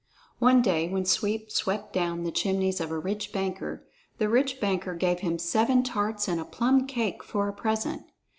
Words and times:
One 0.39 0.63
day 0.63 0.89
when 0.89 1.05
Sweep 1.05 1.51
swept 1.51 1.93
down 1.93 2.23
the 2.23 2.31
chimneys 2.31 2.81
of 2.81 2.89
a 2.89 2.97
rich 2.97 3.31
baker, 3.31 3.85
the 4.17 4.29
rich 4.29 4.59
baker 4.59 4.95
gave 4.95 5.19
him 5.19 5.37
seven 5.37 5.83
tarts 5.83 6.27
and 6.27 6.41
a 6.41 6.43
plum 6.43 6.87
cake, 6.87 7.21
for 7.23 7.47
a 7.47 7.53
present. 7.53 8.05